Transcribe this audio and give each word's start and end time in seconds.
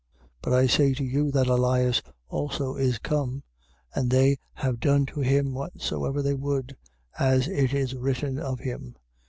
9:12. 0.37 0.37
But 0.41 0.53
I 0.53 0.65
say 0.65 0.93
to 0.95 1.03
you 1.03 1.29
that 1.31 1.45
Elias 1.45 2.01
also 2.27 2.75
is 2.75 2.97
come 2.97 3.43
(and 3.93 4.09
they 4.09 4.37
have 4.53 4.79
done 4.79 5.05
to 5.05 5.19
him 5.19 5.53
whatsoever 5.53 6.23
they 6.23 6.33
would), 6.33 6.75
as 7.19 7.47
it 7.47 7.71
is 7.71 7.93
written 7.93 8.39
of 8.39 8.61
him. 8.61 8.95